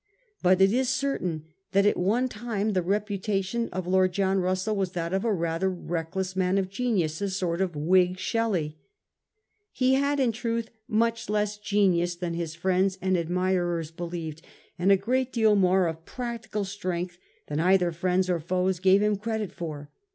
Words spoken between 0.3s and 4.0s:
But it is certain that at one time the reputation of